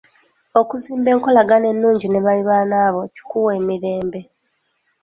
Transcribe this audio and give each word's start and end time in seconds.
Okuzimba 0.59 1.07
enkolagana 1.15 1.65
ennungi 1.73 2.07
ne 2.09 2.19
baliraanwa 2.25 2.93
bo 2.95 3.03
kikuwa 3.13 3.51
emirembe. 3.59 4.21